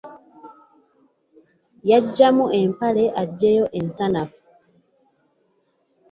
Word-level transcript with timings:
Yaggyamu 1.89 2.45
empale 2.61 3.05
eggyeyo 3.21 3.65
ensanafu. 3.79 4.41